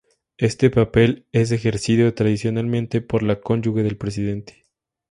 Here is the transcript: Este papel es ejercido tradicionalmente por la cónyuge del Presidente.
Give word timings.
Este 0.39 0.71
papel 0.71 1.27
es 1.31 1.51
ejercido 1.51 2.11
tradicionalmente 2.15 3.01
por 3.01 3.21
la 3.21 3.39
cónyuge 3.39 3.83
del 3.83 3.97
Presidente. 3.97 4.65